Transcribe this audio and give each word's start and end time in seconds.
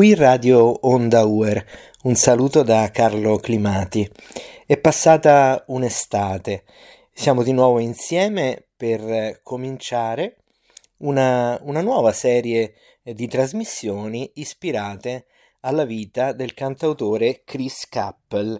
Qui 0.00 0.14
Radio 0.14 0.86
Onda 0.88 1.26
Uer, 1.26 1.62
un 2.04 2.14
saluto 2.14 2.62
da 2.62 2.90
Carlo 2.90 3.36
Climati. 3.36 4.10
È 4.64 4.78
passata 4.78 5.62
un'estate, 5.66 6.64
siamo 7.12 7.42
di 7.42 7.52
nuovo 7.52 7.80
insieme 7.80 8.64
per 8.78 9.42
cominciare 9.42 10.38
una, 11.00 11.60
una 11.64 11.82
nuova 11.82 12.12
serie 12.12 12.72
di 13.02 13.28
trasmissioni 13.28 14.30
ispirate 14.36 15.26
alla 15.60 15.84
vita 15.84 16.32
del 16.32 16.54
cantautore 16.54 17.42
Chris 17.44 17.86
Cappell. 17.86 18.58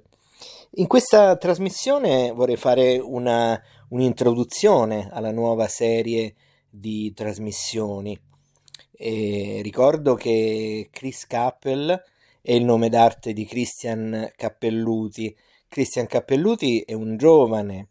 In 0.72 0.86
questa 0.86 1.38
trasmissione 1.38 2.32
vorrei 2.32 2.56
fare 2.56 2.98
una, 2.98 3.58
un'introduzione 3.88 5.08
alla 5.10 5.32
nuova 5.32 5.68
serie 5.68 6.34
di 6.68 7.14
trasmissioni 7.14 8.28
e 9.02 9.60
ricordo 9.62 10.14
che 10.14 10.90
Chris 10.92 11.26
Cappell 11.26 11.90
è 12.42 12.52
il 12.52 12.64
nome 12.64 12.90
d'arte 12.90 13.32
di 13.32 13.46
Christian 13.46 14.30
Cappelluti. 14.36 15.34
Christian 15.68 16.06
Cappelluti 16.06 16.80
è 16.80 16.92
un 16.92 17.16
giovane, 17.16 17.88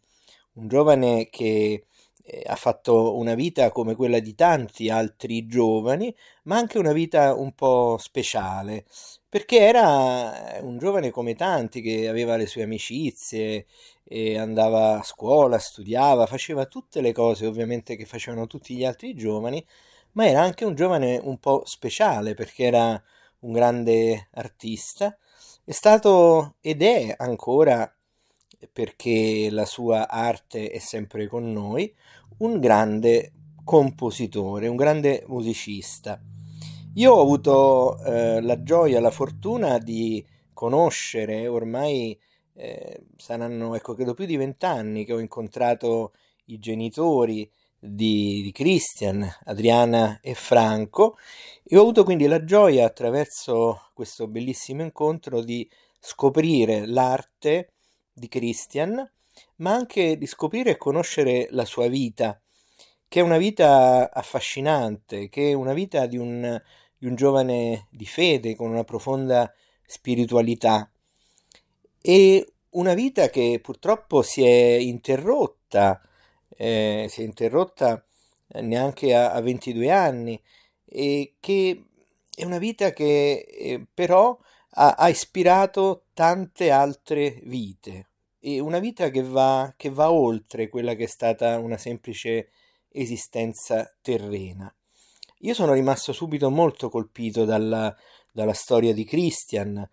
un 0.52 0.68
giovane 0.68 1.28
che 1.28 1.86
eh, 2.22 2.42
ha 2.46 2.54
fatto 2.54 3.16
una 3.16 3.34
vita 3.34 3.72
come 3.72 3.96
quella 3.96 4.20
di 4.20 4.36
tanti 4.36 4.88
altri 4.88 5.48
giovani, 5.48 6.14
ma 6.44 6.58
anche 6.58 6.78
una 6.78 6.92
vita 6.92 7.34
un 7.34 7.54
po' 7.54 7.96
speciale, 7.98 8.84
perché 9.28 9.58
era 9.58 10.60
un 10.60 10.78
giovane 10.78 11.10
come 11.10 11.34
tanti 11.34 11.80
che 11.80 12.06
aveva 12.08 12.36
le 12.36 12.46
sue 12.46 12.62
amicizie, 12.62 13.66
andava 14.36 15.00
a 15.00 15.02
scuola, 15.02 15.58
studiava, 15.58 16.26
faceva 16.26 16.66
tutte 16.66 17.00
le 17.00 17.12
cose 17.12 17.46
ovviamente 17.46 17.96
che 17.96 18.04
facevano 18.04 18.46
tutti 18.46 18.76
gli 18.76 18.84
altri 18.84 19.14
giovani, 19.14 19.64
ma 20.12 20.26
era 20.26 20.42
anche 20.42 20.64
un 20.64 20.74
giovane 20.74 21.18
un 21.22 21.38
po' 21.38 21.62
speciale 21.64 22.34
perché 22.34 22.64
era 22.64 23.02
un 23.40 23.52
grande 23.52 24.28
artista, 24.32 25.16
è 25.64 25.72
stato 25.72 26.56
ed 26.60 26.82
è 26.82 27.14
ancora, 27.16 27.92
perché 28.72 29.48
la 29.50 29.64
sua 29.64 30.08
arte 30.08 30.70
è 30.70 30.78
sempre 30.78 31.26
con 31.26 31.50
noi, 31.52 31.94
un 32.38 32.58
grande 32.58 33.32
compositore, 33.64 34.68
un 34.68 34.76
grande 34.76 35.24
musicista. 35.28 36.20
Io 36.94 37.12
ho 37.12 37.20
avuto 37.22 38.02
eh, 38.04 38.40
la 38.40 38.62
gioia, 38.62 39.00
la 39.00 39.12
fortuna 39.12 39.78
di 39.78 40.26
conoscere 40.52 41.46
ormai 41.46 42.18
eh, 42.54 43.04
saranno, 43.16 43.74
ecco, 43.74 43.94
credo 43.94 44.12
più 44.12 44.26
di 44.26 44.36
vent'anni 44.36 45.04
che 45.04 45.12
ho 45.12 45.20
incontrato 45.20 46.12
i 46.46 46.58
genitori 46.58 47.50
di, 47.80 48.42
di 48.42 48.52
Christian, 48.52 49.26
Adriana 49.44 50.20
e 50.20 50.34
Franco. 50.34 51.16
E 51.64 51.76
ho 51.76 51.80
avuto 51.80 52.04
quindi 52.04 52.26
la 52.26 52.44
gioia 52.44 52.84
attraverso 52.84 53.90
questo 53.94 54.28
bellissimo 54.28 54.82
incontro 54.82 55.42
di 55.42 55.68
scoprire 55.98 56.86
l'arte 56.86 57.72
di 58.12 58.28
Christian, 58.28 59.10
ma 59.56 59.72
anche 59.72 60.18
di 60.18 60.26
scoprire 60.26 60.72
e 60.72 60.76
conoscere 60.76 61.48
la 61.50 61.64
sua 61.64 61.88
vita, 61.88 62.40
che 63.08 63.20
è 63.20 63.22
una 63.22 63.38
vita 63.38 64.12
affascinante, 64.12 65.28
che 65.28 65.50
è 65.50 65.52
una 65.54 65.72
vita 65.72 66.06
di 66.06 66.18
un, 66.18 66.60
di 66.96 67.06
un 67.06 67.14
giovane 67.14 67.88
di 67.90 68.06
fede 68.06 68.54
con 68.54 68.70
una 68.70 68.84
profonda 68.84 69.52
spiritualità. 69.86 70.90
E 72.02 72.52
una 72.70 72.94
vita 72.94 73.28
che 73.30 73.58
purtroppo 73.62 74.22
si 74.22 74.44
è 74.44 74.76
interrotta 74.76 76.00
eh, 76.60 77.06
si 77.08 77.22
è 77.22 77.24
interrotta 77.24 78.04
eh, 78.48 78.60
neanche 78.60 79.14
a, 79.14 79.32
a, 79.32 79.40
22 79.40 79.90
anni 79.90 80.38
e 80.84 81.36
che 81.40 81.84
è 82.34 82.44
una 82.44 82.58
vita 82.58 82.92
che 82.92 83.46
eh, 83.48 83.86
però 83.92 84.38
ha, 84.72 84.90
ha, 84.92 85.08
ispirato 85.08 86.04
tante 86.12 86.70
altre 86.70 87.40
vite 87.44 88.08
e 88.40 88.60
una 88.60 88.78
vita 88.78 89.08
che 89.08 89.22
va, 89.22 89.72
che 89.74 89.88
va 89.88 90.10
oltre 90.12 90.68
quella 90.68 90.94
che 90.94 91.04
è 91.04 91.08
stata 91.08 91.58
una 91.58 91.78
semplice 91.78 92.50
esistenza 92.90 93.90
terrena. 94.02 94.72
Io 95.38 95.54
sono 95.54 95.72
rimasto 95.72 96.12
subito 96.12 96.50
molto 96.50 96.90
colpito 96.90 97.46
dalla, 97.46 97.96
dalla 98.30 98.52
storia 98.52 98.92
di 98.92 99.04
Christian 99.04 99.88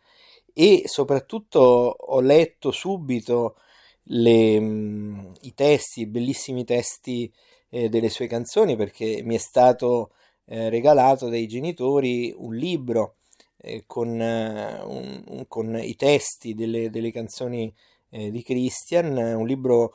e 0.53 0.83
soprattutto 0.85 1.59
ho 1.61 2.19
letto 2.19 2.71
subito 2.71 3.55
le, 4.07 4.59
mm, 4.59 5.31
i 5.41 5.53
testi, 5.53 6.01
i 6.01 6.07
bellissimi 6.07 6.63
testi 6.63 7.31
eh, 7.69 7.89
delle 7.89 8.09
sue 8.09 8.27
canzoni 8.27 8.75
perché 8.75 9.21
mi 9.23 9.35
è 9.35 9.39
stato 9.39 10.11
eh, 10.45 10.69
regalato 10.69 11.29
dai 11.29 11.47
genitori 11.47 12.33
un 12.37 12.55
libro 12.55 13.15
eh, 13.57 13.83
con, 13.85 14.21
eh, 14.21 14.81
un, 14.83 15.23
un, 15.27 15.45
con, 15.47 15.77
i 15.77 15.95
testi 15.95 16.53
delle, 16.53 16.89
delle 16.89 17.11
canzoni 17.11 17.73
eh, 18.09 18.31
di 18.31 18.43
Christian, 18.43 19.17
un 19.17 19.45
libro 19.45 19.93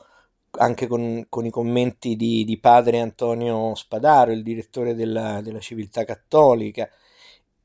anche 0.51 0.87
con, 0.87 1.25
con 1.29 1.45
i 1.45 1.49
commenti 1.49 2.15
di, 2.15 2.43
di, 2.43 2.59
padre 2.59 2.99
Antonio 2.99 3.73
Spadaro, 3.73 4.31
il 4.31 4.43
direttore 4.43 4.93
della, 4.93 5.41
della 5.41 5.59
Civiltà 5.59 6.03
Cattolica. 6.05 6.87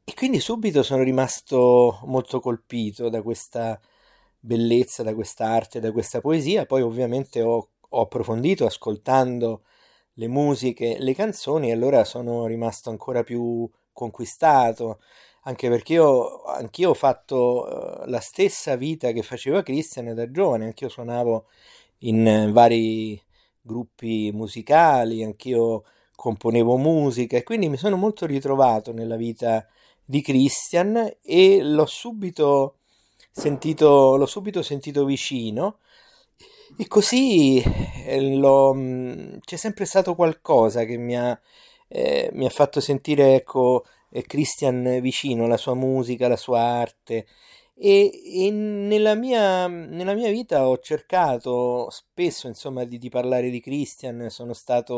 E 0.05 0.15
quindi 0.15 0.41
subito 0.41 0.83
sono 0.83 1.03
rimasto 1.03 2.01
molto 2.05 2.41
colpito 2.41 3.11
da 3.11 3.21
questa 3.21 3.79
bellezza, 4.39 5.03
da 5.03 5.15
questa 5.15 5.47
arte, 5.47 5.81
da 5.81 5.93
questa 5.93 6.21
poesia. 6.21 6.67
Poi 6.67 6.83
ovviamente 6.83 7.43
ho, 7.43 7.69
ho 7.89 8.01
approfondito 8.01 8.67
ascoltando 8.67 9.63
le 10.15 10.29
musiche, 10.29 10.97
le 10.99 11.15
canzoni 11.15 11.69
e 11.69 11.73
allora 11.73 12.05
sono 12.05 12.47
rimasto 12.47 12.91
ancora 12.91 13.23
più 13.23 13.69
conquistato, 13.93 15.01
anche 15.43 15.69
perché 15.69 15.95
io 15.95 16.43
anch'io 16.45 16.91
ho 16.91 16.95
fatto 16.95 18.03
uh, 18.05 18.09
la 18.09 18.21
stessa 18.21 18.77
vita 18.77 19.13
che 19.13 19.23
faceva 19.23 19.63
Christian 19.63 20.15
da 20.15 20.31
giovane, 20.31 20.67
anch'io 20.67 20.89
suonavo 20.89 21.47
in 21.99 22.47
uh, 22.49 22.53
vari 22.53 23.21
gruppi 23.61 24.31
musicali, 24.33 25.23
anch'io 25.23 25.85
componevo 26.15 26.77
musica 26.77 27.37
e 27.37 27.45
quindi 27.45 27.69
mi 27.69 27.77
sono 27.77 27.97
molto 27.97 28.27
ritrovato 28.27 28.93
nella 28.93 29.17
vita 29.17 29.65
di 30.05 30.21
Christian 30.21 31.19
e 31.23 31.63
l'ho 31.63 31.87
subito 31.87 32.78
sentito, 33.31 34.17
l'ho 34.17 34.27
subito 34.27 34.63
sentito 34.63 35.05
vicino 35.05 35.79
e 36.77 36.87
così 36.87 37.63
eh, 38.07 38.35
l'ho, 38.37 38.75
mm, 38.75 39.39
c'è 39.45 39.57
sempre 39.57 39.85
stato 39.85 40.15
qualcosa 40.15 40.85
che 40.85 40.97
mi 40.97 41.17
ha, 41.17 41.39
eh, 41.89 42.31
mi 42.33 42.47
ha 42.47 42.51
fatto 42.51 42.81
sentire 42.81 43.35
ecco, 43.35 43.85
eh, 44.11 44.23
Christian 44.23 45.01
vicino, 45.01 45.47
la 45.47 45.57
sua 45.57 45.75
musica, 45.75 46.29
la 46.29 46.37
sua 46.37 46.61
arte. 46.61 47.27
E, 47.75 48.11
e 48.47 48.51
nella, 48.51 49.15
mia, 49.15 49.67
nella, 49.69 50.15
mia, 50.15 50.31
vita 50.31 50.69
ho 50.69 50.79
cercato 50.79 51.89
spesso 51.91 52.49
insomma 52.49 52.85
di, 52.85 52.99
di 52.99 53.09
parlare 53.09 53.51
di 53.51 53.61
Christian, 53.61 54.29
sono 54.31 54.53
stato, 54.53 54.95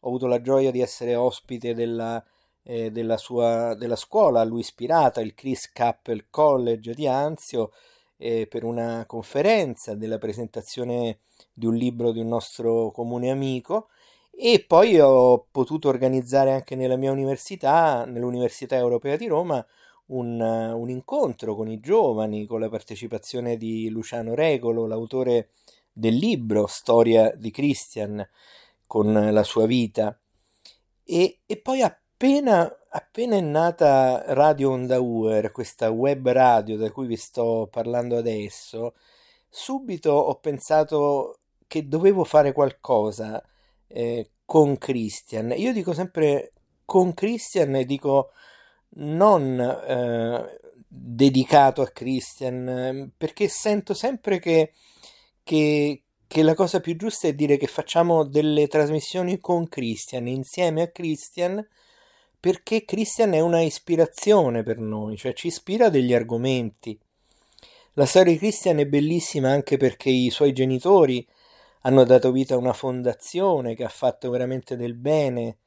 ho 0.00 0.08
avuto 0.08 0.26
la 0.26 0.40
gioia 0.40 0.70
di 0.70 0.80
essere 0.80 1.14
ospite 1.14 1.74
della, 1.74 2.22
eh, 2.62 2.90
della, 2.90 3.16
sua, 3.16 3.74
della 3.74 3.96
scuola 3.96 4.40
a 4.40 4.44
lui 4.44 4.60
ispirata, 4.60 5.20
il 5.20 5.34
Chris 5.34 5.70
Cappell 5.72 6.26
College 6.30 6.94
di 6.94 7.06
Anzio, 7.06 7.72
eh, 8.16 8.46
per 8.46 8.64
una 8.64 9.04
conferenza 9.06 9.94
della 9.94 10.18
presentazione 10.18 11.20
di 11.52 11.66
un 11.66 11.74
libro 11.74 12.12
di 12.12 12.20
un 12.20 12.28
nostro 12.28 12.90
comune 12.90 13.30
amico 13.30 13.88
e 14.30 14.64
poi 14.66 14.98
ho 14.98 15.46
potuto 15.50 15.88
organizzare 15.88 16.52
anche 16.52 16.74
nella 16.76 16.96
mia 16.96 17.12
università, 17.12 18.04
nell'Università 18.06 18.76
Europea 18.76 19.16
di 19.16 19.26
Roma, 19.26 19.64
un, 20.06 20.40
un, 20.40 20.88
incontro 20.88 21.54
con 21.54 21.68
i 21.68 21.78
giovani, 21.78 22.46
con 22.46 22.60
la 22.60 22.68
partecipazione 22.68 23.56
di 23.56 23.90
Luciano 23.90 24.34
Regolo, 24.34 24.86
l'autore 24.86 25.50
del 25.92 26.14
libro 26.14 26.66
Storia 26.66 27.30
di 27.36 27.50
Christian, 27.50 28.26
con 28.86 29.12
la 29.12 29.42
sua 29.42 29.66
vita. 29.66 30.18
E, 31.04 31.40
e 31.44 31.56
poi 31.58 31.82
a 31.82 31.99
appena, 32.20 32.70
appena 32.90 33.36
è 33.36 33.40
nata 33.40 34.22
Radio 34.34 34.72
Onda 34.72 35.00
Uer, 35.00 35.52
questa 35.52 35.88
web 35.88 36.28
radio 36.28 36.76
da 36.76 36.90
cui 36.90 37.06
vi 37.06 37.16
sto 37.16 37.66
parlando 37.70 38.18
adesso, 38.18 38.92
subito 39.48 40.12
ho 40.12 40.34
pensato 40.34 41.38
che 41.66 41.88
dovevo 41.88 42.24
fare 42.24 42.52
qualcosa 42.52 43.42
eh, 43.86 44.32
con 44.44 44.76
Christian. 44.76 45.54
Io 45.56 45.72
dico 45.72 45.94
sempre 45.94 46.52
con 46.84 47.14
Christian 47.14 47.74
e 47.76 47.86
dico 47.86 48.32
non 48.96 49.58
eh, 49.58 50.60
dedicato 50.86 51.80
a 51.80 51.88
Christian, 51.88 53.12
perché 53.16 53.48
sento 53.48 53.94
sempre 53.94 54.38
che, 54.40 54.74
che, 55.42 56.02
che 56.26 56.42
la 56.42 56.54
cosa 56.54 56.80
più 56.80 56.96
giusta 56.96 57.28
è 57.28 57.32
dire 57.32 57.56
che 57.56 57.66
facciamo 57.66 58.26
delle 58.26 58.66
trasmissioni 58.66 59.40
con 59.40 59.68
Christian, 59.68 60.26
insieme 60.26 60.82
a 60.82 60.90
Christian, 60.90 61.66
perché 62.40 62.86
Christian 62.86 63.34
è 63.34 63.40
una 63.40 63.60
ispirazione 63.60 64.62
per 64.62 64.78
noi, 64.78 65.18
cioè 65.18 65.34
ci 65.34 65.48
ispira 65.48 65.90
degli 65.90 66.14
argomenti. 66.14 66.98
La 67.92 68.06
storia 68.06 68.32
di 68.32 68.38
Christian 68.38 68.78
è 68.78 68.86
bellissima 68.86 69.50
anche 69.50 69.76
perché 69.76 70.08
i 70.08 70.30
suoi 70.30 70.54
genitori 70.54 71.26
hanno 71.82 72.04
dato 72.04 72.32
vita 72.32 72.54
a 72.54 72.58
una 72.58 72.72
fondazione 72.72 73.74
che 73.74 73.84
ha 73.84 73.90
fatto 73.90 74.30
veramente 74.30 74.76
del 74.76 74.94
bene 74.94 75.58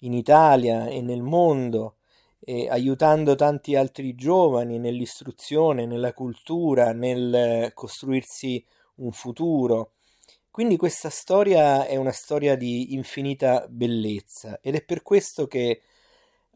in 0.00 0.12
Italia 0.12 0.88
e 0.88 1.00
nel 1.00 1.22
mondo 1.22 1.96
eh, 2.40 2.68
aiutando 2.68 3.34
tanti 3.34 3.76
altri 3.76 4.14
giovani 4.14 4.78
nell'istruzione, 4.78 5.86
nella 5.86 6.12
cultura, 6.12 6.92
nel 6.92 7.70
costruirsi 7.72 8.64
un 8.96 9.12
futuro. 9.12 9.92
Quindi 10.50 10.76
questa 10.76 11.10
storia 11.10 11.86
è 11.86 11.96
una 11.96 12.12
storia 12.12 12.56
di 12.56 12.94
infinita 12.94 13.66
bellezza 13.68 14.58
ed 14.62 14.74
è 14.74 14.82
per 14.82 15.02
questo 15.02 15.46
che 15.46 15.82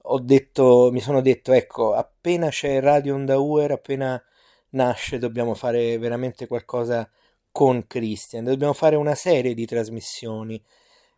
ho 0.02 0.19
detto, 0.20 0.91
mi 0.93 1.00
sono 1.00 1.20
detto, 1.20 1.52
ecco, 1.52 1.93
appena 1.94 2.49
c'è 2.49 2.81
Radio 2.81 3.14
Onda 3.14 3.38
Uer, 3.38 3.73
appena 3.73 4.23
nasce, 4.70 5.19
dobbiamo 5.19 5.55
fare 5.55 5.99
veramente 5.99 6.47
qualcosa 6.47 7.08
con 7.52 7.87
Christian, 7.87 8.44
dobbiamo 8.44 8.73
fare 8.73 8.97
una 8.97 9.14
serie 9.14 9.55
di 9.55 9.67
trasmissioni, 9.67 10.62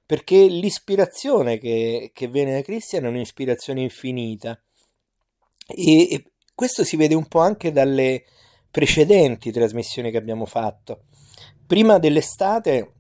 perché 0.05 0.37
l'ispirazione 0.47 1.59
che, 1.59 2.11
che 2.13 2.27
viene 2.29 2.55
da 2.55 2.63
Christian 2.63 3.05
è 3.05 3.09
un'ispirazione 3.09 3.81
infinita 3.81 4.61
e, 5.67 6.13
e 6.13 6.25
questo 6.55 6.85
si 6.85 6.97
vede 6.97 7.15
un 7.15 7.27
po' 7.27 7.41
anche 7.41 7.73
dalle 7.73 8.25
precedenti 8.71 9.53
trasmissioni 9.53 10.11
che 10.11 10.17
abbiamo 10.17 10.47
fatto. 10.47 11.05
Prima 11.67 11.99
dell'estate 11.99 12.95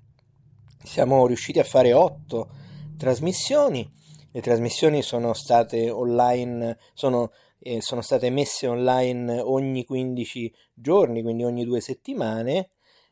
siamo 0.82 1.26
riusciti 1.26 1.58
a 1.58 1.64
fare 1.64 1.92
otto 1.92 2.50
trasmissioni 2.96 3.90
le 4.32 4.40
trasmissioni 4.40 5.02
sono 5.02 5.34
state 5.34 5.90
online, 5.90 6.78
sono, 6.94 7.32
eh, 7.58 7.82
sono 7.82 8.00
state 8.00 8.30
messe 8.30 8.66
online 8.66 9.40
ogni 9.40 9.84
15 9.84 10.52
giorni, 10.72 11.22
quindi 11.22 11.44
ogni 11.44 11.64
due 11.64 11.80
settimane, 11.80 12.70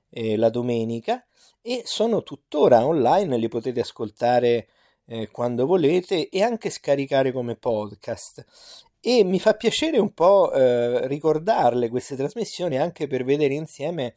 eh, 0.08 0.36
la 0.36 0.48
domenica, 0.48 1.24
e 1.60 1.82
sono 1.84 2.22
tuttora 2.22 2.86
online, 2.86 3.36
li 3.36 3.48
potete 3.48 3.80
ascoltare 3.80 4.68
eh, 5.06 5.28
quando 5.30 5.66
volete 5.66 6.28
e 6.30 6.42
anche 6.42 6.70
scaricare 6.70 7.32
come 7.32 7.56
podcast. 7.56 8.44
E 8.98 9.22
mi 9.24 9.40
fa 9.40 9.54
piacere 9.54 9.98
un 9.98 10.12
po' 10.12 10.52
eh, 10.52 11.06
ricordarle 11.06 11.88
queste 11.88 12.16
trasmissioni 12.16 12.78
anche 12.78 13.06
per 13.06 13.24
vedere 13.24 13.54
insieme 13.54 14.16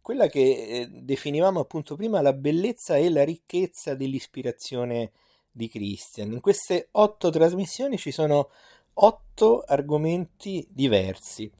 quella 0.00 0.26
che 0.28 0.40
eh, 0.40 0.88
definivamo 0.90 1.60
appunto 1.60 1.96
prima 1.96 2.20
la 2.20 2.32
bellezza 2.32 2.96
e 2.96 3.10
la 3.10 3.24
ricchezza 3.24 3.94
dell'ispirazione 3.94 5.12
di 5.50 5.68
Christian. 5.68 6.32
In 6.32 6.40
queste 6.40 6.88
otto 6.92 7.30
trasmissioni 7.30 7.96
ci 7.96 8.10
sono 8.10 8.50
otto 8.94 9.62
argomenti 9.66 10.66
diversi 10.70 11.50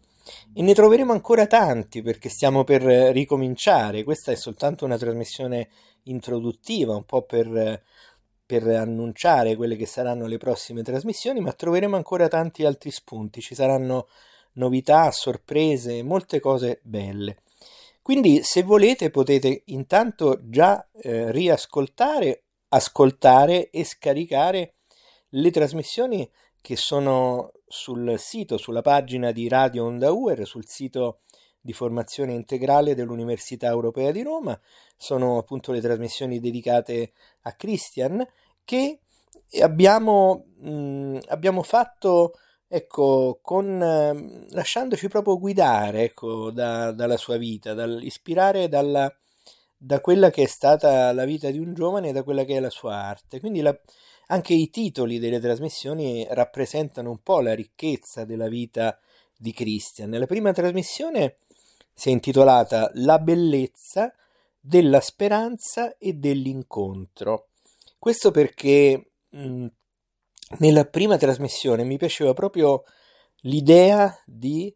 e 0.53 0.63
ne 0.63 0.75
troveremo 0.75 1.13
ancora 1.13 1.47
tanti 1.47 2.03
perché 2.03 2.29
stiamo 2.29 2.65
per 2.65 2.83
ricominciare. 2.83 4.05
Questa 4.05 4.33
è 4.33 4.37
soltanto 4.37 4.85
una 4.85 4.99
trasmissione 4.99 5.69
introduttiva, 6.05 6.95
un 6.95 7.05
po' 7.05 7.23
per, 7.23 7.83
per 8.47 8.67
annunciare 8.69 9.57
quelle 9.57 9.77
che 9.77 9.87
saranno 9.87 10.27
le 10.27 10.39
prossime 10.39 10.83
trasmissioni, 10.83 11.41
ma 11.41 11.53
troveremo 11.53 11.97
ancora 11.97 12.29
tanti 12.29 12.65
altri 12.65 12.91
spunti. 12.91 13.41
Ci 13.41 13.55
saranno 13.55 14.09
novità, 14.53 15.11
sorprese, 15.11 16.03
molte 16.03 16.41
cose 16.41 16.81
belle. 16.83 17.39
Quindi 18.03 18.43
se 18.43 18.63
volete 18.63 19.11
potete 19.11 19.63
intanto 19.67 20.41
già 20.43 20.89
eh, 20.93 21.31
riascoltare 21.31 22.45
ascoltare 22.70 23.70
e 23.70 23.84
scaricare 23.84 24.75
le 25.31 25.50
trasmissioni 25.50 26.28
che 26.61 26.76
sono 26.76 27.52
sul 27.67 28.19
sito, 28.19 28.58
sulla 28.58 28.82
pagina 28.82 29.31
di 29.32 29.49
Radio 29.49 29.84
Onda 29.84 30.11
Uer, 30.11 30.46
sul 30.46 30.67
sito 30.67 31.20
di 31.61 31.72
formazione 31.72 32.32
integrale 32.32 32.94
dell'Università 32.94 33.69
Europea 33.69 34.11
di 34.12 34.22
Roma. 34.22 34.58
Sono 34.96 35.38
appunto 35.38 35.72
le 35.72 35.81
trasmissioni 35.81 36.40
dedicate 36.40 37.12
a 37.43 37.55
Christian 37.55 38.26
che 38.64 39.00
abbiamo, 39.61 40.46
mh, 40.58 41.19
abbiamo 41.28 41.62
fatto 41.62 42.32
ecco, 42.67 43.40
con, 43.43 44.46
lasciandoci 44.50 45.08
proprio 45.08 45.38
guidare 45.38 46.05
ecco, 46.05 46.50
da, 46.50 46.93
dalla 46.93 47.17
sua 47.17 47.37
vita, 47.37 47.75
dal, 47.75 48.02
ispirare 48.02 48.69
dalla, 48.69 49.12
da 49.82 50.00
quella 50.03 50.29
che 50.29 50.43
è 50.43 50.47
stata 50.47 51.11
la 51.15 51.25
vita 51.25 51.50
di 51.50 51.59
un 51.59 51.73
giovane 51.73 52.11
e 52.11 52.12
da 52.12 52.23
quella 52.23 52.44
che 52.44 52.56
è 52.56 52.61
la 52.61 52.69
sua 52.69 52.97
arte. 52.97 53.41
Quindi 53.41 53.62
la, 53.62 53.75
anche 54.27 54.53
i 54.53 54.69
titoli 54.69 55.19
delle 55.19 55.41
trasmissioni 55.41 56.27
rappresentano 56.29 57.09
un 57.09 57.23
po' 57.23 57.41
la 57.41 57.55
ricchezza 57.55 58.27
della 58.27 58.49
vita 58.49 58.99
di 59.35 59.55
Christian. 59.55 60.11
La 60.11 60.27
prima 60.27 60.53
trasmissione 60.53 61.38
si 61.94 62.11
è 62.11 62.12
intitolata 62.12 62.91
La 62.94 63.19
bellezza 63.19 64.15
della 64.61 65.00
speranza 65.00 65.97
e 65.97 66.12
dell'incontro. 66.12 67.49
Questo 67.99 68.31
perché 68.31 69.12
mh, 69.31 69.67
nella 70.59 70.85
prima 70.85 71.17
trasmissione 71.17 71.85
mi 71.85 71.97
piaceva 71.97 72.35
proprio 72.35 72.82
l'idea 73.44 74.15
di, 74.27 74.75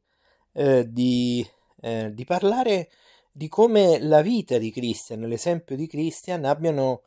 eh, 0.53 0.91
di, 0.91 1.47
eh, 1.83 2.11
di 2.15 2.25
parlare 2.25 2.89
di 3.37 3.49
come 3.49 3.99
la 3.99 4.23
vita 4.23 4.59
di 4.59 4.71
Christian, 4.71 5.23
l'esempio 5.23 5.75
di 5.75 5.89
Christian 5.89 6.45
abbiano 6.45 7.03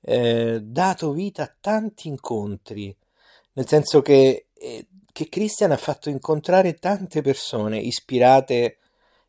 eh, 0.00 0.58
dato 0.60 1.12
vita 1.12 1.44
a 1.44 1.54
tanti 1.60 2.08
incontri, 2.08 2.94
nel 3.52 3.68
senso 3.68 4.02
che, 4.02 4.48
eh, 4.54 4.86
che 5.12 5.28
Christian 5.28 5.70
ha 5.70 5.76
fatto 5.76 6.08
incontrare 6.10 6.74
tante 6.74 7.22
persone 7.22 7.78
ispirate, 7.78 8.78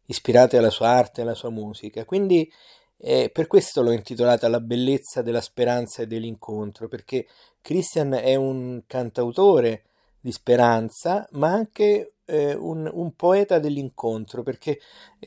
ispirate 0.06 0.58
alla 0.58 0.72
sua 0.72 0.88
arte, 0.88 1.22
alla 1.22 1.36
sua 1.36 1.52
musica. 1.52 2.04
Quindi 2.04 2.52
eh, 2.98 3.30
per 3.32 3.46
questo 3.46 3.84
l'ho 3.84 3.92
intitolata 3.92 4.48
La 4.48 4.60
bellezza 4.60 5.22
della 5.22 5.42
speranza 5.42 6.02
e 6.02 6.08
dell'incontro, 6.08 6.88
perché 6.88 7.28
Christian 7.62 8.14
è 8.14 8.34
un 8.34 8.82
cantautore 8.88 9.84
di 10.20 10.32
speranza, 10.32 11.28
ma 11.32 11.52
anche 11.52 12.16
eh, 12.26 12.54
un, 12.54 12.90
un, 12.92 13.16
poeta 13.16 13.60
dell'incontro, 13.60 14.44
perché 14.44 14.80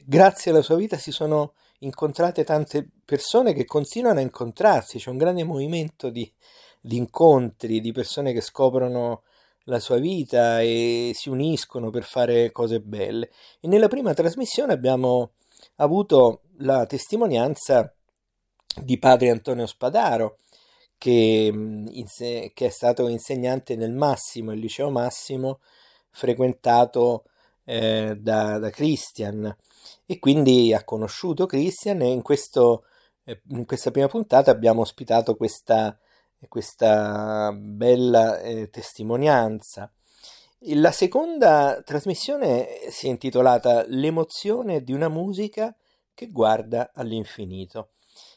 grazie 0.05 0.50
alla 0.50 0.62
sua 0.62 0.77
vita 0.77 0.97
si 0.97 1.11
sono 1.11 1.55
incontrate 1.81 2.44
tante 2.44 2.89
persone 3.05 3.53
che 3.53 3.65
continuano 3.65 4.19
a 4.19 4.23
incontrarsi, 4.23 4.99
c'è 4.99 5.11
un 5.11 5.19
grande 5.19 5.44
movimento 5.44 6.11
di, 6.11 6.31
di 6.81 6.97
incontri, 6.97 7.81
di 7.81 7.93
persone 7.93 8.33
che 8.33 8.41
scoprono 8.41 9.23
la 9.67 9.81
sua 9.81 9.99
vita 9.99 10.61
e 10.61 11.12
si 11.15 11.29
uniscono 11.29 11.91
per 11.91 12.05
fare 12.05 12.50
cose 12.50 12.81
belle. 12.81 13.31
E 13.61 13.69
nella 13.69 13.89
prima 13.89 14.15
trasmissione 14.15 14.73
abbiamo 14.73 15.33
avuto 15.77 16.43
la 16.59 16.87
testimonianza 16.87 17.94
di 18.82 18.99
padre 18.99 19.31
Antonio 19.31 19.67
Spadaro, 19.67 20.39
che, 21.03 21.51
mm, 21.53 21.87
che, 22.17 22.53
è 22.55 22.69
stato 22.69 23.09
insegnante 23.09 23.75
nel 23.75 23.91
Massimo, 23.91 24.53
il 24.53 24.61
liceo 24.61 24.89
Massimo, 24.89 25.59
frequentato 26.11 27.25
eh, 27.65 28.17
da, 28.21 28.61
da, 28.61 28.71
Christian 28.71 29.53
e 30.06 30.19
quindi 30.21 30.73
ha 30.73 30.85
conosciuto 30.85 31.47
Christian 31.47 32.03
e 32.03 32.13
in, 32.13 32.23
questo, 32.23 32.85
eh, 33.25 33.43
in 33.49 33.67
questa 33.67 33.91
prima 33.91 34.06
puntata 34.06 34.53
abbiamo 34.53 34.82
ospitato 34.82 35.35
questa, 35.35 35.99
questa 36.49 37.51
bella 37.53 38.39
eh, 38.39 38.71
testimonianza. 38.71 39.93
La 40.75 40.93
seconda 40.93 41.82
trasmissione 41.85 42.69
si 42.91 43.09
è 43.09 43.11
intitolata 43.11 43.85
L'emozione 43.89 44.85
di 44.85 44.93
una 44.93 45.09
musica 45.09 45.75
che 46.15 46.29
guarda 46.31 46.93
all'infinito. 46.94 47.89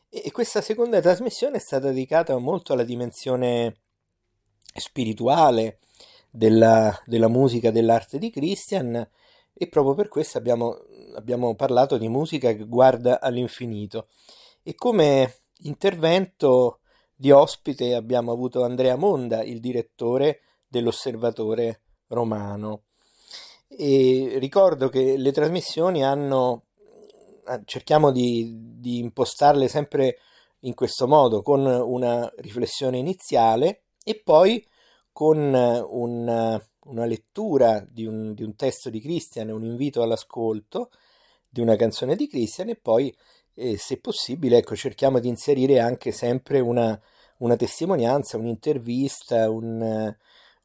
E 0.10 0.32
questa 0.32 0.62
seconda 0.62 1.02
trasmissione 1.02 1.58
è 1.58 1.60
stata 1.60 1.88
dedicata 1.88 2.38
molto 2.38 2.74
alla 2.74 2.84
dimensione 2.84 3.82
spirituale 4.74 5.80
della, 6.30 6.98
della 7.06 7.28
musica, 7.28 7.72
dell'arte 7.72 8.18
di 8.18 8.30
Christian 8.30 9.08
e 9.58 9.68
proprio 9.70 9.94
per 9.94 10.10
questo 10.10 10.38
abbiamo, 10.38 10.78
abbiamo 11.16 11.56
parlato 11.56 11.98
di 11.98 12.10
musica 12.10 12.52
che 12.54 12.66
guarda 12.66 13.22
all'infinito. 13.22 14.10
E 14.64 14.76
come 14.76 15.44
intervento 15.60 16.80
di 17.16 17.32
ospite 17.32 17.96
abbiamo 17.96 18.34
avuto 18.34 18.64
Andrea 18.64 18.98
Monda, 18.98 19.44
il 19.44 19.62
direttore 19.62 20.42
dell'Osservatore 20.68 21.84
Romano. 22.08 22.84
E 23.68 24.36
ricordo 24.38 24.90
che 24.90 25.18
le 25.18 25.32
trasmissioni 25.32 26.04
hanno, 26.04 26.65
cerchiamo 27.66 28.12
di, 28.12 28.78
di 28.80 29.00
impostarle 29.00 29.68
sempre 29.68 30.18
in 30.62 30.74
questo 30.74 31.08
modo, 31.08 31.42
con 31.42 31.66
una 31.66 32.32
riflessione 32.38 32.98
iniziale 32.98 33.84
e 34.04 34.20
poi 34.24 34.66
con 35.12 35.38
un, 35.38 36.62
una 36.86 37.06
lettura 37.06 37.86
di 37.88 38.06
un, 38.06 38.34
di 38.34 38.44
un, 38.44 38.56
testo 38.56 38.90
di 38.90 39.00
Christian, 39.00 39.50
un 39.50 39.64
invito 39.64 40.02
all'ascolto 40.02 40.90
di 41.48 41.62
una 41.62 41.76
canzone 41.76 42.16
di 42.16 42.28
Christian 42.28 42.70
e 42.70 42.76
poi, 42.76 43.16
eh, 43.54 43.78
se 43.78 44.00
possibile, 44.00 44.58
ecco, 44.58 44.76
cerchiamo 44.76 45.20
di 45.20 45.28
inserire 45.28 45.80
anche 45.80 46.12
sempre 46.12 46.60
una, 46.60 47.00
una 47.38 47.56
testimonianza, 47.56 48.38
un'intervista, 48.38 49.50
un, 49.50 50.14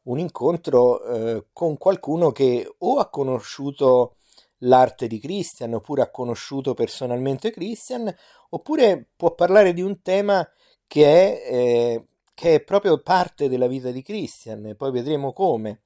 un 0.03 0.19
incontro 0.19 1.05
eh, 1.05 1.47
con 1.53 1.77
qualcuno 1.77 2.33
che 2.33 2.69
o 2.79 2.99
ha 2.99 3.09
conosciuto 3.09 4.17
l'arte 4.61 5.07
di 5.07 5.19
Christian 5.19 5.75
oppure 5.75 6.03
ha 6.03 6.11
conosciuto 6.11 6.75
personalmente 6.75 7.51
Christian 7.51 8.15
oppure 8.51 9.09
può 9.17 9.35
parlare 9.35 9.73
di 9.73 9.83
un 9.83 10.03
tema 10.03 10.47
che 10.87 11.07
è 11.07 11.53
eh, 11.53 12.05
che 12.41 12.55
è 12.55 12.61
proprio 12.63 13.03
parte 13.03 13.51
della 13.51 13.67
vita 13.67 13.91
di 13.91 14.01
Christian, 14.03 14.75
poi 14.75 14.91
vedremo 14.91 15.35
come. 15.35 15.83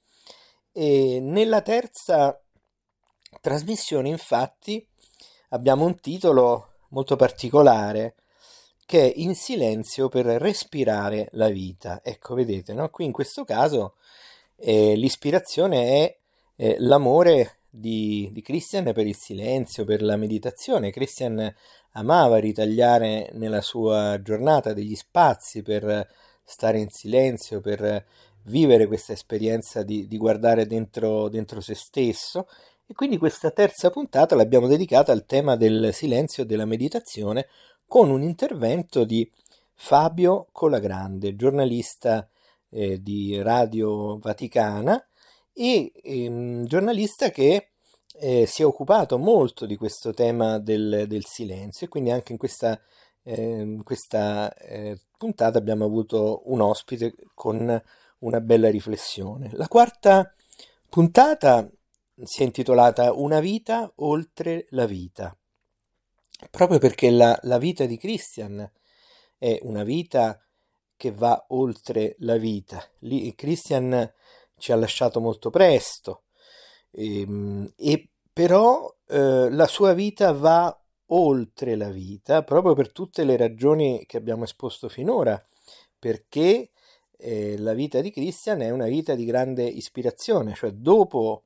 E 0.70 1.18
nella 1.20 1.62
terza 1.62 2.40
trasmissione, 3.40 4.08
infatti, 4.08 4.86
abbiamo 5.48 5.84
un 5.84 5.98
titolo 5.98 6.74
molto 6.90 7.16
particolare 7.16 8.14
che 8.86 9.10
è 9.10 9.12
In 9.16 9.34
silenzio 9.34 10.08
per 10.08 10.26
respirare 10.26 11.28
la 11.32 11.48
vita. 11.48 12.00
Ecco, 12.04 12.34
vedete, 12.34 12.72
no? 12.72 12.88
qui 12.88 13.04
in 13.06 13.12
questo 13.12 13.42
caso 13.42 13.96
eh, 14.54 14.94
l'ispirazione 14.94 15.86
è 16.04 16.18
eh, 16.54 16.76
l'amore 16.78 17.62
di, 17.76 18.30
di 18.32 18.40
Christian 18.40 18.92
per 18.92 19.06
il 19.06 19.16
silenzio, 19.16 19.84
per 19.84 20.00
la 20.00 20.16
meditazione. 20.16 20.90
Christian 20.90 21.52
amava 21.92 22.36
ritagliare 22.38 23.30
nella 23.32 23.60
sua 23.60 24.20
giornata 24.22 24.72
degli 24.72 24.94
spazi 24.94 25.62
per 25.62 26.08
stare 26.44 26.78
in 26.78 26.88
silenzio, 26.88 27.60
per 27.60 28.06
vivere 28.44 28.86
questa 28.86 29.12
esperienza 29.12 29.82
di, 29.82 30.06
di 30.06 30.16
guardare 30.16 30.66
dentro, 30.66 31.28
dentro 31.28 31.60
se 31.60 31.74
stesso. 31.74 32.46
E 32.86 32.94
quindi 32.94 33.18
questa 33.18 33.50
terza 33.50 33.90
puntata 33.90 34.36
l'abbiamo 34.36 34.68
dedicata 34.68 35.10
al 35.10 35.24
tema 35.24 35.56
del 35.56 35.92
silenzio 35.92 36.44
e 36.44 36.46
della 36.46 36.66
meditazione 36.66 37.48
con 37.86 38.10
un 38.10 38.22
intervento 38.22 39.04
di 39.04 39.28
Fabio 39.72 40.46
Colagrande, 40.52 41.34
giornalista 41.34 42.28
eh, 42.70 43.02
di 43.02 43.40
Radio 43.42 44.18
Vaticana 44.18 45.04
e 45.54 45.92
ehm, 46.02 46.64
giornalista 46.64 47.30
che 47.30 47.70
eh, 48.16 48.46
si 48.46 48.62
è 48.62 48.66
occupato 48.66 49.18
molto 49.18 49.66
di 49.66 49.76
questo 49.76 50.12
tema 50.12 50.58
del, 50.58 51.04
del 51.06 51.24
silenzio 51.24 51.86
e 51.86 51.88
quindi 51.88 52.10
anche 52.10 52.32
in 52.32 52.38
questa, 52.38 52.78
eh, 53.22 53.78
questa 53.82 54.52
eh, 54.54 55.00
puntata 55.16 55.58
abbiamo 55.58 55.84
avuto 55.84 56.42
un 56.46 56.60
ospite 56.60 57.14
con 57.34 57.82
una 58.18 58.40
bella 58.40 58.70
riflessione. 58.70 59.50
La 59.52 59.68
quarta 59.68 60.34
puntata 60.88 61.68
si 62.22 62.42
è 62.42 62.44
intitolata 62.44 63.12
Una 63.12 63.40
vita 63.40 63.90
oltre 63.96 64.66
la 64.70 64.86
vita, 64.86 65.36
proprio 66.50 66.78
perché 66.78 67.10
la, 67.10 67.38
la 67.42 67.58
vita 67.58 67.84
di 67.84 67.96
Christian 67.96 68.70
è 69.38 69.58
una 69.62 69.82
vita 69.82 70.40
che 70.96 71.10
va 71.10 71.44
oltre 71.48 72.14
la 72.20 72.36
vita. 72.36 72.82
Lì 73.00 73.34
Christian 73.34 74.12
ci 74.58 74.72
ha 74.72 74.76
lasciato 74.76 75.20
molto 75.20 75.50
presto, 75.50 76.22
e, 76.90 77.20
ehm, 77.20 77.72
e 77.76 78.08
però 78.32 78.92
eh, 79.08 79.50
la 79.50 79.66
sua 79.66 79.92
vita 79.92 80.32
va 80.32 80.76
oltre 81.08 81.76
la 81.76 81.90
vita 81.90 82.42
proprio 82.42 82.74
per 82.74 82.90
tutte 82.92 83.24
le 83.24 83.36
ragioni 83.36 84.04
che 84.06 84.16
abbiamo 84.16 84.44
esposto 84.44 84.88
finora, 84.88 85.42
perché 85.98 86.70
eh, 87.16 87.56
la 87.58 87.74
vita 87.74 88.00
di 88.00 88.10
Christian 88.10 88.62
è 88.62 88.70
una 88.70 88.86
vita 88.86 89.14
di 89.14 89.24
grande 89.24 89.64
ispirazione, 89.64 90.54
cioè 90.54 90.72
dopo, 90.72 91.44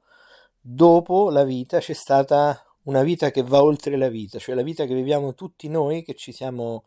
dopo 0.60 1.30
la 1.30 1.44
vita 1.44 1.78
c'è 1.78 1.92
stata 1.92 2.62
una 2.84 3.02
vita 3.02 3.30
che 3.30 3.42
va 3.42 3.62
oltre 3.62 3.96
la 3.96 4.08
vita, 4.08 4.38
cioè 4.38 4.54
la 4.54 4.62
vita 4.62 4.86
che 4.86 4.94
viviamo 4.94 5.34
tutti 5.34 5.68
noi 5.68 6.02
che 6.02 6.14
ci 6.14 6.32
siamo 6.32 6.84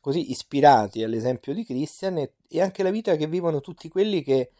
così 0.00 0.30
ispirati 0.30 1.02
all'esempio 1.04 1.54
di 1.54 1.64
Christian 1.64 2.18
e, 2.18 2.34
e 2.48 2.60
anche 2.60 2.82
la 2.82 2.90
vita 2.90 3.16
che 3.16 3.26
vivono 3.26 3.60
tutti 3.60 3.88
quelli 3.88 4.22
che 4.22 4.52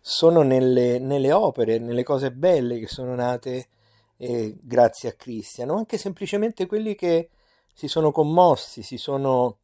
sono 0.00 0.42
nelle, 0.42 0.98
nelle 0.98 1.32
opere, 1.32 1.78
nelle 1.78 2.02
cose 2.02 2.32
belle 2.32 2.78
che 2.78 2.88
sono 2.88 3.14
nate 3.14 3.68
eh, 4.16 4.56
grazie 4.60 5.10
a 5.10 5.14
Christian, 5.14 5.70
o 5.70 5.76
anche 5.76 5.98
semplicemente 5.98 6.66
quelli 6.66 6.94
che 6.94 7.30
si 7.72 7.88
sono 7.88 8.12
commossi, 8.12 8.82
si 8.82 8.96
sono 8.96 9.58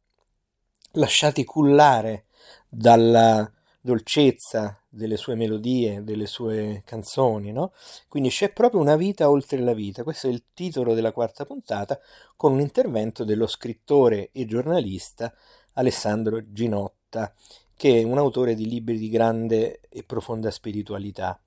lasciati 0.93 1.43
cullare 1.43 2.25
dalla 2.67 3.51
dolcezza 3.79 4.81
delle 4.89 5.15
sue 5.15 5.35
melodie, 5.35 6.03
delle 6.03 6.25
sue 6.25 6.81
canzoni, 6.85 7.51
no? 7.51 7.71
Quindi 8.07 8.29
c'è 8.29 8.51
proprio 8.51 8.81
una 8.81 8.95
vita 8.95 9.29
oltre 9.29 9.59
la 9.59 9.73
vita. 9.73 10.03
Questo 10.03 10.27
è 10.27 10.31
il 10.31 10.43
titolo 10.53 10.93
della 10.93 11.11
quarta 11.11 11.45
puntata, 11.45 11.99
con 12.35 12.53
un 12.53 12.59
intervento 12.59 13.23
dello 13.23 13.47
scrittore 13.47 14.29
e 14.31 14.45
giornalista 14.45 15.33
Alessandro 15.73 16.51
Ginotta, 16.51 17.33
che 17.77 18.01
è 18.01 18.03
un 18.03 18.17
autore 18.17 18.55
di 18.55 18.67
libri 18.67 18.97
di 18.97 19.07
grande 19.07 19.81
e 19.87 20.03
profonda 20.03 20.51
spiritualità. 20.51 21.39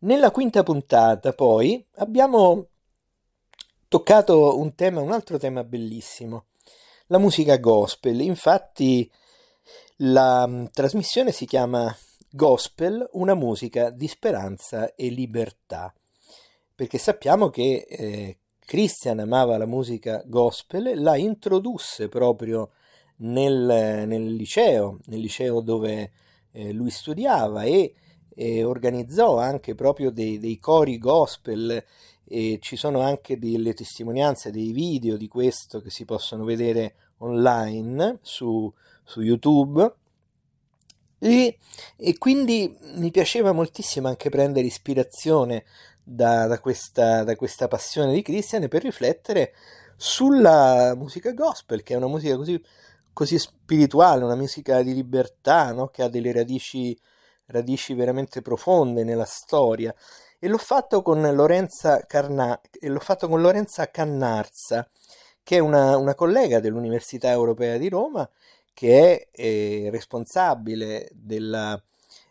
Nella 0.00 0.30
quinta 0.30 0.62
puntata, 0.62 1.32
poi, 1.32 1.84
abbiamo 1.96 2.66
toccato 3.88 4.58
un 4.58 4.74
tema, 4.74 5.00
un 5.00 5.10
altro 5.10 5.38
tema 5.38 5.64
bellissimo, 5.64 6.44
la 7.06 7.18
musica 7.18 7.56
gospel. 7.56 8.20
Infatti, 8.20 9.10
la 9.96 10.46
mm, 10.46 10.66
trasmissione 10.70 11.32
si 11.32 11.46
chiama 11.46 11.92
Gospel, 12.30 13.08
una 13.12 13.34
musica 13.34 13.88
di 13.88 14.06
speranza 14.06 14.94
e 14.94 15.08
libertà, 15.08 15.92
perché 16.74 16.98
sappiamo 16.98 17.48
che 17.48 17.86
eh, 17.88 18.38
Christian 18.60 19.18
amava 19.20 19.56
la 19.56 19.64
musica 19.64 20.22
gospel, 20.26 21.00
la 21.00 21.16
introdusse 21.16 22.08
proprio 22.08 22.72
nel, 23.18 24.06
nel 24.06 24.34
liceo, 24.34 24.98
nel 25.06 25.20
liceo 25.20 25.60
dove 25.60 26.10
eh, 26.52 26.72
lui 26.72 26.90
studiava 26.90 27.62
e 27.62 27.94
eh, 28.34 28.64
organizzò 28.64 29.38
anche 29.38 29.74
proprio 29.74 30.10
dei, 30.10 30.38
dei 30.38 30.58
cori 30.58 30.98
gospel 30.98 31.84
e 32.24 32.58
ci 32.60 32.76
sono 32.76 33.00
anche 33.00 33.38
delle 33.38 33.74
testimonianze, 33.74 34.50
dei 34.50 34.72
video 34.72 35.16
di 35.16 35.28
questo 35.28 35.80
che 35.80 35.90
si 35.90 36.04
possono 36.04 36.44
vedere 36.44 36.94
online 37.18 38.18
su, 38.22 38.72
su 39.02 39.22
YouTube. 39.22 39.94
E, 41.20 41.58
e, 41.96 42.18
quindi 42.18 42.76
mi 42.94 43.10
piaceva 43.10 43.50
moltissimo 43.50 44.06
anche 44.06 44.28
prendere 44.28 44.66
ispirazione 44.66 45.64
da, 46.00 46.46
da, 46.46 46.60
questa, 46.60 47.24
da 47.24 47.34
questa 47.34 47.66
passione 47.66 48.12
di 48.12 48.22
Christian 48.22 48.68
per 48.68 48.82
riflettere 48.82 49.52
sulla 49.96 50.94
musica 50.96 51.32
gospel, 51.32 51.82
che 51.82 51.94
è 51.94 51.96
una 51.96 52.06
musica 52.06 52.36
così 52.36 52.62
così 53.18 53.36
spirituale, 53.36 54.22
una 54.22 54.36
musica 54.36 54.80
di 54.80 54.94
libertà, 54.94 55.72
no? 55.72 55.88
che 55.88 56.04
ha 56.04 56.08
delle 56.08 56.30
radici, 56.30 56.96
radici 57.46 57.92
veramente 57.94 58.42
profonde 58.42 59.02
nella 59.02 59.24
storia. 59.24 59.92
E 60.38 60.46
l'ho 60.46 60.56
fatto 60.56 61.02
con 61.02 61.20
Lorenza, 61.34 62.06
Carna- 62.06 62.60
fatto 63.00 63.26
con 63.26 63.40
Lorenza 63.40 63.90
Cannarza, 63.90 64.88
che 65.42 65.56
è 65.56 65.58
una, 65.58 65.96
una, 65.96 66.14
collega 66.14 66.60
dell'Università 66.60 67.32
Europea 67.32 67.76
di 67.76 67.88
Roma, 67.88 68.28
che 68.72 69.00
è 69.00 69.28
eh, 69.32 69.88
responsabile 69.90 71.08
della, 71.12 71.82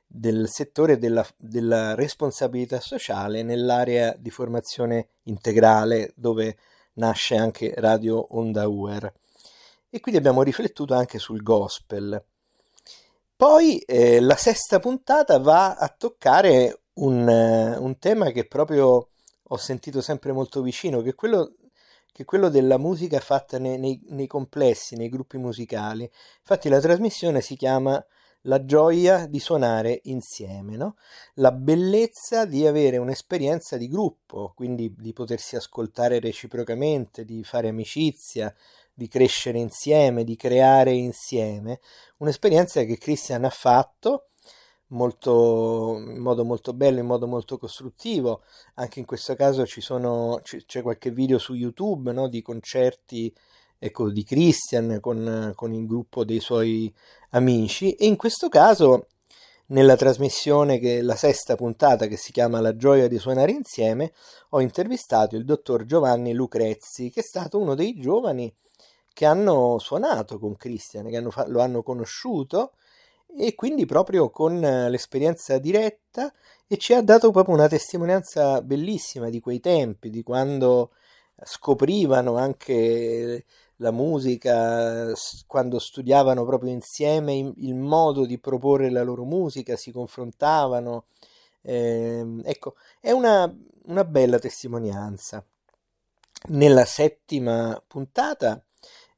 del 0.07 0.47
settore 0.47 0.97
della, 0.97 1.27
della, 1.35 1.95
responsabilità 1.95 2.79
sociale 2.79 3.43
nell'area 3.43 4.15
di 4.17 4.29
formazione 4.29 5.09
integrale 5.23 6.13
dove 6.15 6.57
nasce 6.93 7.35
anche 7.35 7.73
Radio 7.75 8.25
Onda 8.37 8.65
UR 8.69 9.13
e 9.89 9.99
quindi 9.99 10.19
abbiamo 10.19 10.43
riflettuto 10.43 10.93
anche 10.93 11.19
sul 11.19 11.41
gospel. 11.41 12.23
Poi 13.35 13.77
eh, 13.79 14.19
la 14.19 14.35
sesta 14.35 14.79
puntata 14.79 15.37
va 15.37 15.75
a 15.75 15.93
toccare 15.95 16.81
un, 16.95 17.27
uh, 17.27 17.83
un, 17.83 17.99
tema 17.99 18.31
che 18.31 18.47
proprio 18.47 19.09
ho 19.43 19.57
sentito 19.57 20.01
sempre 20.01 20.31
molto 20.31 20.61
vicino, 20.61 21.01
che 21.01 21.09
è 21.09 21.15
quello, 21.15 21.53
che 22.11 22.23
è 22.23 22.25
quello 22.25 22.49
della 22.49 22.77
musica 22.77 23.19
fatta 23.19 23.59
nei, 23.59 23.77
nei, 23.77 24.01
nei, 24.09 24.27
complessi, 24.27 24.95
nei 24.95 25.09
gruppi 25.09 25.37
musicali. 25.37 26.09
Infatti 26.39 26.67
la 26.69 26.79
trasmissione 26.79 27.41
si 27.41 27.55
chiama 27.55 28.03
La 28.41 28.65
gioia 28.65 29.27
di 29.27 29.39
suonare 29.39 29.99
insieme, 30.05 30.75
no? 30.75 30.95
la 31.35 31.51
bellezza 31.51 32.45
di 32.45 32.65
avere 32.65 32.97
un'esperienza 32.97 33.77
di 33.77 33.87
gruppo, 33.87 34.53
quindi 34.55 34.93
di 34.97 35.13
potersi 35.13 35.55
ascoltare 35.55 36.19
reciprocamente, 36.19 37.23
di 37.23 37.43
fare 37.43 37.67
amicizia, 37.67 38.53
di 38.97 39.07
crescere 39.07 39.59
insieme, 39.59 40.23
di 40.23 40.35
creare 40.35 40.91
insieme, 40.91 41.81
un'esperienza 42.17 42.83
che 42.83 42.97
Christian 42.97 43.45
ha 43.45 43.51
fatto 43.51 44.29
molto, 44.87 45.97
in 45.99 46.17
modo 46.17 46.43
molto 46.43 46.73
bello, 46.73 46.99
in 46.99 47.05
modo 47.05 47.27
molto 47.27 47.59
costruttivo. 47.59 48.41
Anche 48.75 48.97
in 48.97 49.05
questo 49.05 49.35
caso 49.35 49.67
ci 49.67 49.81
sono, 49.81 50.41
c'è 50.41 50.81
qualche 50.81 51.11
video 51.11 51.37
su 51.37 51.53
YouTube 51.53 52.11
no, 52.11 52.27
di 52.27 52.41
concerti 52.41 53.31
ecco, 53.77 54.09
di 54.09 54.23
Christian 54.23 54.97
con, 54.99 55.51
con 55.53 55.75
il 55.75 55.85
gruppo 55.85 56.25
dei 56.25 56.39
suoi 56.39 56.91
amici 57.29 57.91
e 57.91 58.07
in 58.07 58.15
questo 58.15 58.49
caso 58.49 59.09
nella 59.67 59.95
trasmissione 59.95 60.79
che 60.79 61.03
la 61.03 61.15
sesta 61.15 61.55
puntata 61.55 62.07
che 62.07 62.17
si 62.17 62.31
chiama 62.31 62.61
La 62.61 62.75
gioia 62.75 63.07
di 63.07 63.19
suonare 63.19 63.51
insieme 63.51 64.11
ho 64.49 64.61
intervistato 64.61 65.35
il 65.35 65.45
dottor 65.45 65.85
Giovanni 65.85 66.33
Lucrezzi 66.33 67.11
che 67.11 67.19
è 67.19 67.23
stato 67.23 67.59
uno 67.59 67.75
dei 67.75 67.99
giovani 67.99 68.51
che 69.17 69.25
hanno 69.25 69.79
suonato 69.79 70.37
con 70.37 70.55
Christian, 70.55 71.07
che 71.07 71.17
hanno 71.17 71.31
lo 71.47 71.59
hanno 71.59 71.81
conosciuto 71.81 72.73
e 73.35 73.55
quindi 73.55 73.87
proprio 73.87 74.29
con 74.29 74.59
l'esperienza 74.59 75.57
diretta 75.57 76.31
e 76.67 76.77
ci 76.77 76.93
ha 76.93 77.01
dato 77.01 77.31
proprio 77.31 77.55
una 77.55 77.67
testimonianza 77.67 78.61
bellissima 78.61 79.29
di 79.31 79.39
quei 79.39 79.59
tempi, 79.59 80.11
di 80.11 80.21
quando 80.21 80.91
scoprivano 81.43 82.37
anche 82.37 83.45
la 83.77 83.89
musica, 83.89 85.11
quando 85.47 85.79
studiavano 85.79 86.45
proprio 86.45 86.69
insieme 86.71 87.33
il 87.55 87.73
modo 87.73 88.23
di 88.23 88.37
proporre 88.37 88.91
la 88.91 89.01
loro 89.01 89.23
musica, 89.23 89.75
si 89.75 89.91
confrontavano, 89.91 91.05
Eh, 91.63 92.23
ecco, 92.43 92.75
è 93.01 93.09
una, 93.11 93.51
una 93.85 94.03
bella 94.05 94.37
testimonianza. 94.37 95.43
Nella 96.49 96.85
settima 96.85 97.81
puntata 97.87 98.61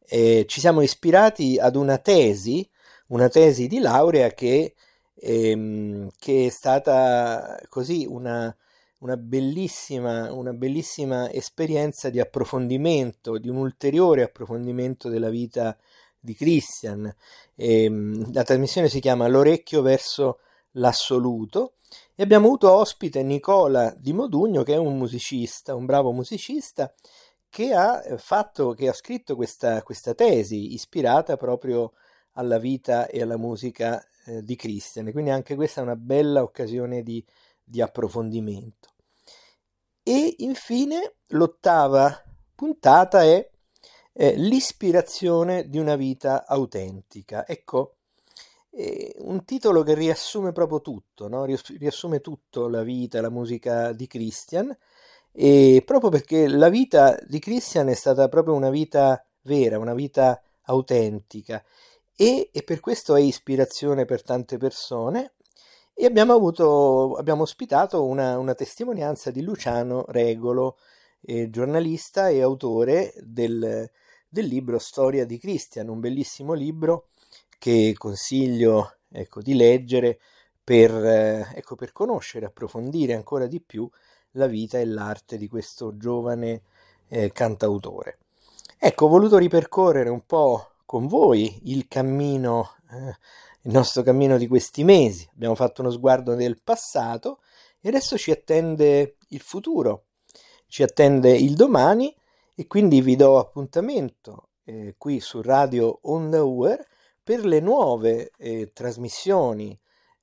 eh, 0.09 0.45
ci 0.47 0.59
siamo 0.59 0.81
ispirati 0.81 1.59
ad 1.59 1.75
una 1.75 1.99
tesi, 1.99 2.67
una 3.07 3.29
tesi 3.29 3.67
di 3.67 3.79
laurea 3.79 4.31
che, 4.31 4.73
ehm, 5.13 6.09
che 6.17 6.47
è 6.47 6.49
stata 6.49 7.59
così 7.69 8.07
una, 8.09 8.55
una, 8.99 9.17
bellissima, 9.17 10.33
una 10.33 10.51
bellissima 10.53 11.31
esperienza 11.31 12.09
di 12.09 12.19
approfondimento, 12.19 13.37
di 13.37 13.49
un 13.49 13.57
ulteriore 13.57 14.23
approfondimento 14.23 15.09
della 15.09 15.29
vita 15.29 15.77
di 16.19 16.33
Christian. 16.33 17.13
Ehm, 17.55 18.33
la 18.33 18.43
trasmissione 18.43 18.89
si 18.89 18.99
chiama 18.99 19.27
L'orecchio 19.27 19.83
verso 19.83 20.39
l'assoluto 20.73 21.73
e 22.15 22.23
abbiamo 22.23 22.47
avuto 22.47 22.71
ospite 22.71 23.21
Nicola 23.23 23.93
Di 23.97 24.13
Modugno 24.13 24.63
che 24.63 24.73
è 24.73 24.77
un 24.77 24.97
musicista, 24.97 25.75
un 25.75 25.85
bravo 25.85 26.11
musicista 26.11 26.91
che 27.50 27.74
ha 27.74 28.03
eh, 28.03 28.18
fatto, 28.18 28.74
che 28.74 28.88
ha 28.88 28.94
scritto 28.94 29.36
questa, 29.36 29.82
questa 29.84 30.13
tesi 30.13 30.74
ispirata 30.74 31.36
proprio 31.38 31.94
alla 32.34 32.60
vita 32.60 33.08
e 33.08 33.22
alla 33.22 33.38
musica 33.38 34.03
eh, 34.25 34.44
di 34.44 34.56
Christian. 34.56 35.12
Quindi 35.12 35.32
anche 35.32 35.56
questa 35.56 35.82
è 35.82 35.84
una 35.84 35.96
bella 35.96 36.41
occasione 36.44 37.01
di, 37.01 37.25
di 37.63 37.82
approfondimento. 37.82 38.89
E 40.03 40.36
infine 40.39 41.15
l'ottava 41.27 42.24
puntata 42.56 43.24
è 43.24 43.50
eh, 44.13 44.36
l'ispirazione 44.36 45.70
di 45.70 45.77
una 45.77 45.96
vita 45.96 46.46
autentica. 46.46 47.48
Ecco, 47.48 47.98
eh, 48.72 49.15
un 49.20 49.44
titolo 49.46 49.84
che 49.84 49.94
riassume 49.94 50.51
proprio 50.51 50.82
tutto, 50.82 51.27
no? 51.27 51.46
riassume 51.46 52.22
tutto 52.22 52.68
la 52.68 52.84
vita, 52.84 53.22
la 53.22 53.29
musica 53.29 53.91
di 53.94 54.08
Christian 54.08 54.75
e 55.31 55.83
proprio 55.86 56.09
perché 56.09 56.48
la 56.48 56.69
vita 56.69 57.17
di 57.27 57.39
Christian 57.39 57.89
è 57.89 57.93
stata 57.93 58.27
proprio 58.27 58.55
una 58.55 58.69
vita 58.69 59.24
vera, 59.43 59.77
una 59.77 59.93
vita 59.93 60.41
autentica. 60.63 61.63
E, 62.15 62.50
e 62.51 62.63
per 62.63 62.79
questo 62.79 63.15
è 63.15 63.21
ispirazione 63.21 64.05
per 64.05 64.24
tante 64.24 64.57
persone. 64.57 65.33
E 65.93 66.05
abbiamo 66.05 66.33
avuto, 66.33 67.15
abbiamo 67.15 67.43
ospitato 67.43 68.05
una, 68.05 68.38
una 68.38 68.53
testimonianza 68.53 69.31
di 69.31 69.41
Luciano 69.41 70.05
Regolo, 70.07 70.77
eh, 71.21 71.50
giornalista 71.50 72.29
e 72.29 72.41
autore 72.41 73.13
del, 73.21 73.89
del, 74.29 74.45
libro 74.45 74.79
Storia 74.79 75.25
di 75.25 75.38
Christian, 75.38 75.89
un 75.89 76.00
bellissimo 76.00 76.53
libro 76.53 77.09
che 77.57 77.93
consiglio 77.98 79.00
ecco, 79.12 79.41
di 79.41 79.53
leggere 79.55 80.19
per, 80.63 80.91
eh, 80.91 81.51
ecco, 81.55 81.75
per 81.75 81.91
conoscere, 81.91 82.45
approfondire 82.45 83.13
ancora 83.13 83.48
di 83.48 83.62
più 83.62 83.89
la 84.31 84.48
vita 84.48 84.79
e 84.79 84.86
l'arte 84.86 85.38
di 85.38 85.48
questo 85.48 85.98
giovane 85.98 86.62
eh, 87.07 87.31
cantautore. 87.31 88.19
Ecco, 88.77 89.05
ho 89.05 89.09
voluto 89.09 89.38
ripercorrere 89.38 90.09
un 90.09 90.25
po' 90.25 90.69
con 90.86 91.07
voi 91.07 91.59
il 91.63 91.88
cammino, 91.88 92.75
eh, 92.91 93.17
il 93.62 93.71
nostro 93.71 94.01
cammino 94.03 94.38
di 94.38 94.48
questi 94.48 94.83
mesi. 94.83 95.27
Abbiamo 95.33 95.55
fatto 95.55 95.81
uno 95.81 95.91
sguardo 95.91 96.36
nel 96.36 96.62
passato 96.62 97.39
e 97.81 97.89
adesso 97.89 98.17
ci 98.17 98.31
attende 98.31 99.17
il 99.29 99.41
futuro, 99.41 100.05
ci 100.67 100.83
attende 100.83 101.36
il 101.36 101.55
domani 101.55 102.15
e 102.55 102.67
quindi 102.67 103.01
vi 103.01 103.15
do 103.15 103.38
appuntamento 103.38 104.50
eh, 104.63 104.95
qui 104.98 105.19
su 105.19 105.41
Radio 105.41 106.00
Onda 106.03 106.43
Uer 106.43 106.86
per 107.24 107.45
le 107.45 107.59
nuove 107.59 108.31
eh, 108.37 108.72
trasmissioni 108.74 109.77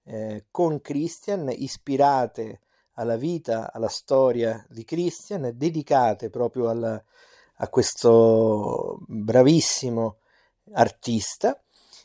eh, 0.05 0.47
con 0.51 0.81
Christian 0.81 1.51
ispirate 1.51 2.61
alla 2.97 3.17
vita, 3.17 3.73
alla 3.73 3.89
storia 3.89 4.65
di 4.69 4.85
Christian, 4.85 5.53
dedicate 5.55 6.31
proprio 6.31 6.69
alla, 6.69 7.03
a 7.57 7.69
questo 7.69 8.99
bravissimo 9.07 10.19
artista 10.73 11.59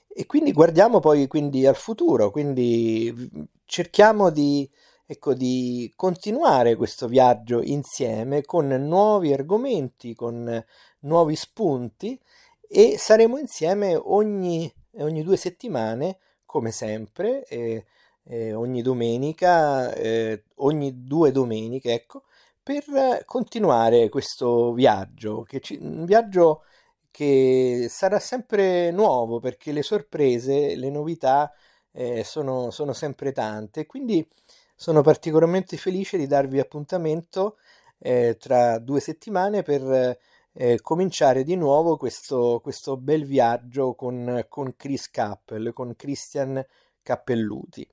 e 0.08 0.26
quindi 0.26 0.52
guardiamo 0.52 1.00
poi 1.00 1.28
quindi 1.28 1.66
al 1.66 1.76
futuro, 1.76 2.32
quindi 2.32 3.48
cerchiamo 3.66 4.30
di, 4.30 4.70
ecco, 5.06 5.34
di 5.34 5.92
continuare 5.96 6.76
questo 6.76 7.08
viaggio 7.08 7.62
insieme 7.62 8.44
con 8.44 8.68
nuovi 8.68 9.32
argomenti, 9.32 10.14
con 10.14 10.64
nuovi 11.00 11.36
spunti 11.36 12.20
e 12.68 12.98
saremo 12.98 13.38
insieme 13.38 13.96
ogni, 13.96 14.72
ogni 14.98 15.24
due 15.24 15.38
settimane 15.38 16.18
come 16.46 16.72
sempre. 16.72 17.46
E, 17.46 17.86
eh, 18.24 18.54
ogni 18.54 18.82
domenica, 18.82 19.94
eh, 19.94 20.44
ogni 20.58 21.06
due 21.06 21.32
domeniche, 21.32 21.94
ecco, 21.94 22.24
per 22.64 23.24
continuare 23.26 24.10
questo 24.10 24.74
viaggio, 24.74 25.44
che 25.44 25.60
ci, 25.60 25.78
un 25.82 26.06
viaggio 26.06 26.64
che 27.12 27.88
sarà 27.90 28.20
sempre 28.20 28.92
nuovo 28.92 29.40
perché 29.40 29.72
le 29.72 29.84
sorprese, 29.84 30.76
le 30.76 30.90
novità 30.90 31.52
eh, 31.92 32.24
sono, 32.24 32.72
sono, 32.72 32.94
sempre 32.94 33.32
tante. 33.32 33.86
Quindi 33.86 34.28
sono 34.76 35.02
particolarmente 35.02 35.78
felice 35.78 36.18
di 36.18 36.28
darvi 36.28 36.60
appuntamento 36.60 37.58
eh, 38.00 38.38
tra 38.40 38.80
due 38.80 39.00
settimane 39.00 39.62
per 39.64 40.18
eh, 40.54 40.80
cominciare 40.82 41.44
di 41.44 41.56
nuovo 41.56 41.98
questo, 41.98 42.60
questo 42.62 42.98
bel 42.98 43.26
viaggio 43.26 43.94
con, 43.96 44.46
con 44.50 44.76
Chris 44.76 45.10
Cappell, 45.10 45.74
con 45.74 45.96
Christian 45.96 46.64
Cappelluti. 47.04 47.88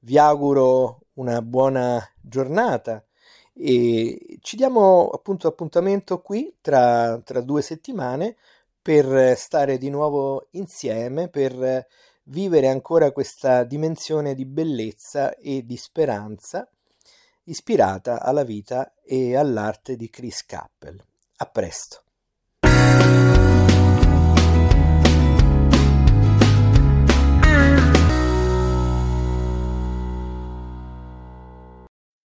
Vi 0.00 0.18
auguro 0.18 1.00
una 1.14 1.42
buona 1.42 2.02
giornata 2.20 3.04
e 3.52 4.38
ci 4.40 4.56
diamo 4.56 5.08
appunto 5.08 5.48
appuntamento 5.48 6.20
qui 6.20 6.56
tra, 6.60 7.20
tra 7.24 7.40
due 7.40 7.62
settimane 7.62 8.36
per 8.80 9.36
stare 9.36 9.76
di 9.76 9.90
nuovo 9.90 10.46
insieme, 10.52 11.28
per 11.28 11.86
vivere 12.24 12.68
ancora 12.68 13.10
questa 13.10 13.64
dimensione 13.64 14.34
di 14.34 14.44
bellezza 14.44 15.34
e 15.34 15.64
di 15.64 15.76
speranza 15.76 16.68
ispirata 17.44 18.22
alla 18.22 18.44
vita 18.44 18.94
e 19.02 19.34
all'arte 19.36 19.96
di 19.96 20.08
Chris 20.08 20.44
Cappell. 20.44 21.02
A 21.36 21.46
presto. 21.46 22.02